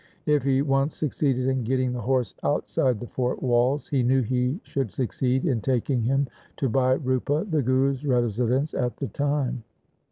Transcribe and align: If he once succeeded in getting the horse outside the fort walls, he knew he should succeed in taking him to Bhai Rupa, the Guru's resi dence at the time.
If 0.25 0.41
he 0.41 0.63
once 0.63 0.95
succeeded 0.95 1.47
in 1.47 1.63
getting 1.63 1.93
the 1.93 2.01
horse 2.01 2.33
outside 2.41 2.99
the 2.99 3.05
fort 3.05 3.43
walls, 3.43 3.87
he 3.87 4.01
knew 4.01 4.23
he 4.23 4.59
should 4.63 4.91
succeed 4.91 5.45
in 5.45 5.61
taking 5.61 6.01
him 6.01 6.25
to 6.57 6.67
Bhai 6.69 6.95
Rupa, 6.95 7.45
the 7.47 7.61
Guru's 7.61 8.01
resi 8.01 8.49
dence 8.49 8.73
at 8.73 8.97
the 8.97 9.09
time. 9.09 9.63